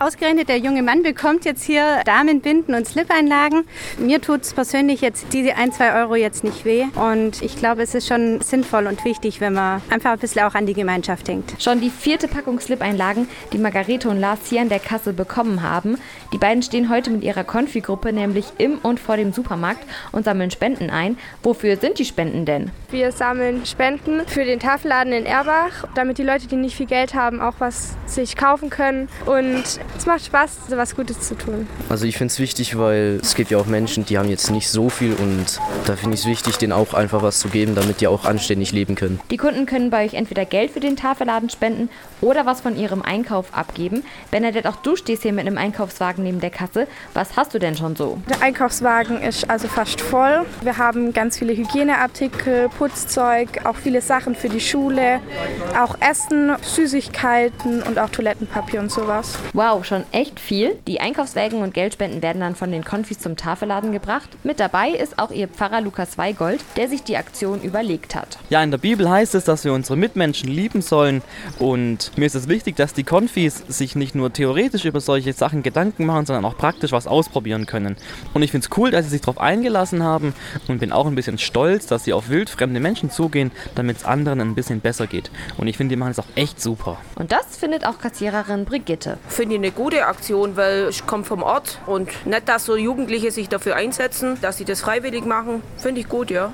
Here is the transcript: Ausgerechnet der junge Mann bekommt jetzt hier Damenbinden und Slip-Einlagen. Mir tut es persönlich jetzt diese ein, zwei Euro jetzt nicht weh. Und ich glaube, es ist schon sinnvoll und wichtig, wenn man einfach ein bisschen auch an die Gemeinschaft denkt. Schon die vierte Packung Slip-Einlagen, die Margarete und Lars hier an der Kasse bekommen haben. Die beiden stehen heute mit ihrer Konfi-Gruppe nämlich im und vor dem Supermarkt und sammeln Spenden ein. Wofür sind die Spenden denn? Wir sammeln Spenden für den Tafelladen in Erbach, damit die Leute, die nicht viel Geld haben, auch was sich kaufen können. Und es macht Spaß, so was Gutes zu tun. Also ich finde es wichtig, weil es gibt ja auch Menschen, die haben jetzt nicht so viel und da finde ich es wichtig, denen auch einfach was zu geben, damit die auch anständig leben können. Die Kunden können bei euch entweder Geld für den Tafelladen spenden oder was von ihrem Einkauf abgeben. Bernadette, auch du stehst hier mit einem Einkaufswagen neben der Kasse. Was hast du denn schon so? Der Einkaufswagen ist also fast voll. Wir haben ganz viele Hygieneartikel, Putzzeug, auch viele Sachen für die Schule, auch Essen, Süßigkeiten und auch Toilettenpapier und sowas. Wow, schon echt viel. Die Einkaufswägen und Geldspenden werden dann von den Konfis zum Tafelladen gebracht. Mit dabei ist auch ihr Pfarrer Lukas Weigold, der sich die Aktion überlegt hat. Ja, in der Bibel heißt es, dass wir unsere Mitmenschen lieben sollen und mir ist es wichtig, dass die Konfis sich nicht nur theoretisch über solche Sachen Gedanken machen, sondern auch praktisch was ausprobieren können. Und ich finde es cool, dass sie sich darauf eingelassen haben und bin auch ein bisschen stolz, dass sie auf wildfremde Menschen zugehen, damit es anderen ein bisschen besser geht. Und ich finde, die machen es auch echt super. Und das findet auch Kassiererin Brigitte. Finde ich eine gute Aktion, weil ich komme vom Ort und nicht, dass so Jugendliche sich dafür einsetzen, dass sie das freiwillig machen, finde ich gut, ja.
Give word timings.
Ausgerechnet 0.00 0.48
der 0.48 0.58
junge 0.58 0.84
Mann 0.84 1.02
bekommt 1.02 1.44
jetzt 1.44 1.64
hier 1.64 2.02
Damenbinden 2.04 2.72
und 2.76 2.86
Slip-Einlagen. 2.86 3.64
Mir 3.98 4.20
tut 4.20 4.42
es 4.42 4.54
persönlich 4.54 5.00
jetzt 5.00 5.26
diese 5.32 5.56
ein, 5.56 5.72
zwei 5.72 5.92
Euro 6.00 6.14
jetzt 6.14 6.44
nicht 6.44 6.64
weh. 6.64 6.84
Und 6.94 7.42
ich 7.42 7.56
glaube, 7.56 7.82
es 7.82 7.96
ist 7.96 8.06
schon 8.06 8.40
sinnvoll 8.40 8.86
und 8.86 9.04
wichtig, 9.04 9.40
wenn 9.40 9.54
man 9.54 9.82
einfach 9.90 10.12
ein 10.12 10.20
bisschen 10.20 10.44
auch 10.44 10.54
an 10.54 10.66
die 10.66 10.74
Gemeinschaft 10.74 11.26
denkt. 11.26 11.60
Schon 11.60 11.80
die 11.80 11.90
vierte 11.90 12.28
Packung 12.28 12.60
Slip-Einlagen, 12.60 13.28
die 13.52 13.58
Margarete 13.58 14.08
und 14.08 14.20
Lars 14.20 14.38
hier 14.48 14.60
an 14.60 14.68
der 14.68 14.78
Kasse 14.78 15.12
bekommen 15.12 15.64
haben. 15.64 15.98
Die 16.32 16.38
beiden 16.38 16.62
stehen 16.62 16.90
heute 16.90 17.10
mit 17.10 17.24
ihrer 17.24 17.42
Konfi-Gruppe 17.42 18.12
nämlich 18.12 18.46
im 18.58 18.78
und 18.78 19.00
vor 19.00 19.16
dem 19.16 19.32
Supermarkt 19.32 19.84
und 20.12 20.24
sammeln 20.24 20.52
Spenden 20.52 20.90
ein. 20.90 21.18
Wofür 21.42 21.76
sind 21.76 21.98
die 21.98 22.04
Spenden 22.04 22.44
denn? 22.44 22.70
Wir 22.92 23.10
sammeln 23.10 23.66
Spenden 23.66 24.24
für 24.28 24.44
den 24.44 24.60
Tafelladen 24.60 25.12
in 25.12 25.26
Erbach, 25.26 25.88
damit 25.96 26.18
die 26.18 26.22
Leute, 26.22 26.46
die 26.46 26.56
nicht 26.56 26.76
viel 26.76 26.86
Geld 26.86 27.14
haben, 27.14 27.40
auch 27.40 27.54
was 27.58 27.96
sich 28.06 28.36
kaufen 28.36 28.70
können. 28.70 29.08
Und 29.26 29.80
es 29.96 30.06
macht 30.06 30.24
Spaß, 30.24 30.50
so 30.68 30.76
was 30.76 30.94
Gutes 30.94 31.20
zu 31.20 31.36
tun. 31.36 31.66
Also 31.88 32.06
ich 32.06 32.16
finde 32.16 32.32
es 32.32 32.38
wichtig, 32.38 32.78
weil 32.78 33.18
es 33.22 33.34
gibt 33.34 33.50
ja 33.50 33.58
auch 33.58 33.66
Menschen, 33.66 34.04
die 34.04 34.18
haben 34.18 34.28
jetzt 34.28 34.50
nicht 34.50 34.68
so 34.68 34.88
viel 34.88 35.14
und 35.14 35.60
da 35.86 35.96
finde 35.96 36.14
ich 36.14 36.20
es 36.20 36.26
wichtig, 36.26 36.56
denen 36.58 36.72
auch 36.72 36.94
einfach 36.94 37.22
was 37.22 37.38
zu 37.38 37.48
geben, 37.48 37.74
damit 37.74 38.00
die 38.00 38.06
auch 38.06 38.24
anständig 38.24 38.72
leben 38.72 38.94
können. 38.94 39.20
Die 39.30 39.36
Kunden 39.36 39.66
können 39.66 39.90
bei 39.90 40.04
euch 40.04 40.14
entweder 40.14 40.44
Geld 40.44 40.70
für 40.72 40.80
den 40.80 40.96
Tafelladen 40.96 41.50
spenden 41.50 41.88
oder 42.20 42.46
was 42.46 42.60
von 42.60 42.76
ihrem 42.76 43.02
Einkauf 43.02 43.46
abgeben. 43.52 44.04
Bernadette, 44.30 44.68
auch 44.68 44.76
du 44.76 44.96
stehst 44.96 45.22
hier 45.22 45.32
mit 45.32 45.46
einem 45.46 45.58
Einkaufswagen 45.58 46.24
neben 46.24 46.40
der 46.40 46.50
Kasse. 46.50 46.86
Was 47.14 47.36
hast 47.36 47.54
du 47.54 47.58
denn 47.58 47.76
schon 47.76 47.96
so? 47.96 48.18
Der 48.28 48.42
Einkaufswagen 48.42 49.20
ist 49.22 49.48
also 49.48 49.68
fast 49.68 50.00
voll. 50.00 50.44
Wir 50.62 50.78
haben 50.78 51.12
ganz 51.12 51.38
viele 51.38 51.56
Hygieneartikel, 51.56 52.68
Putzzeug, 52.70 53.64
auch 53.64 53.76
viele 53.76 54.00
Sachen 54.00 54.34
für 54.34 54.48
die 54.48 54.60
Schule, 54.60 55.20
auch 55.78 55.96
Essen, 56.00 56.56
Süßigkeiten 56.62 57.82
und 57.82 57.98
auch 57.98 58.10
Toilettenpapier 58.10 58.80
und 58.80 58.90
sowas. 58.90 59.38
Wow, 59.52 59.77
schon 59.84 60.04
echt 60.12 60.40
viel. 60.40 60.78
Die 60.86 61.00
Einkaufswägen 61.00 61.62
und 61.62 61.74
Geldspenden 61.74 62.22
werden 62.22 62.40
dann 62.40 62.54
von 62.54 62.70
den 62.70 62.84
Konfis 62.84 63.18
zum 63.18 63.36
Tafelladen 63.36 63.92
gebracht. 63.92 64.30
Mit 64.44 64.60
dabei 64.60 64.90
ist 64.90 65.18
auch 65.18 65.30
ihr 65.30 65.48
Pfarrer 65.48 65.80
Lukas 65.80 66.18
Weigold, 66.18 66.60
der 66.76 66.88
sich 66.88 67.02
die 67.02 67.16
Aktion 67.16 67.60
überlegt 67.62 68.14
hat. 68.14 68.38
Ja, 68.50 68.62
in 68.62 68.70
der 68.70 68.78
Bibel 68.78 69.08
heißt 69.08 69.34
es, 69.34 69.44
dass 69.44 69.64
wir 69.64 69.72
unsere 69.72 69.96
Mitmenschen 69.96 70.48
lieben 70.48 70.82
sollen 70.82 71.22
und 71.58 72.16
mir 72.16 72.26
ist 72.26 72.34
es 72.34 72.48
wichtig, 72.48 72.76
dass 72.76 72.94
die 72.94 73.04
Konfis 73.04 73.62
sich 73.68 73.96
nicht 73.96 74.14
nur 74.14 74.32
theoretisch 74.32 74.84
über 74.84 75.00
solche 75.00 75.32
Sachen 75.32 75.62
Gedanken 75.62 76.06
machen, 76.06 76.26
sondern 76.26 76.44
auch 76.44 76.56
praktisch 76.56 76.92
was 76.92 77.06
ausprobieren 77.06 77.66
können. 77.66 77.96
Und 78.34 78.42
ich 78.42 78.50
finde 78.50 78.66
es 78.70 78.76
cool, 78.76 78.90
dass 78.90 79.04
sie 79.04 79.10
sich 79.10 79.20
darauf 79.20 79.38
eingelassen 79.38 80.02
haben 80.02 80.34
und 80.68 80.78
bin 80.78 80.92
auch 80.92 81.06
ein 81.06 81.14
bisschen 81.14 81.38
stolz, 81.38 81.86
dass 81.86 82.04
sie 82.04 82.12
auf 82.12 82.28
wildfremde 82.28 82.80
Menschen 82.80 83.10
zugehen, 83.10 83.50
damit 83.74 83.98
es 83.98 84.04
anderen 84.04 84.40
ein 84.40 84.54
bisschen 84.54 84.80
besser 84.80 85.06
geht. 85.06 85.30
Und 85.56 85.68
ich 85.68 85.76
finde, 85.76 85.92
die 85.92 85.96
machen 85.96 86.12
es 86.12 86.18
auch 86.18 86.26
echt 86.34 86.60
super. 86.60 86.98
Und 87.16 87.32
das 87.32 87.56
findet 87.56 87.86
auch 87.86 87.98
Kassiererin 87.98 88.64
Brigitte. 88.64 89.18
Finde 89.28 89.56
ich 89.56 89.60
eine 89.68 89.76
gute 89.76 90.06
Aktion, 90.06 90.56
weil 90.56 90.88
ich 90.88 91.06
komme 91.06 91.24
vom 91.24 91.42
Ort 91.42 91.78
und 91.86 92.08
nicht, 92.26 92.48
dass 92.48 92.64
so 92.64 92.76
Jugendliche 92.76 93.30
sich 93.30 93.50
dafür 93.50 93.76
einsetzen, 93.76 94.38
dass 94.40 94.56
sie 94.56 94.64
das 94.64 94.80
freiwillig 94.80 95.26
machen, 95.26 95.62
finde 95.76 96.00
ich 96.00 96.08
gut, 96.08 96.30
ja. 96.30 96.46